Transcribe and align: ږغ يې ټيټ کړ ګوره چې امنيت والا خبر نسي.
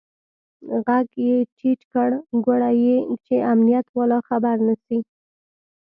ږغ 0.77 0.87
يې 1.25 1.35
ټيټ 1.57 1.79
کړ 1.91 2.09
ګوره 2.45 2.69
چې 3.25 3.35
امنيت 3.53 3.87
والا 3.97 4.19
خبر 4.29 4.55
نسي. 4.67 4.99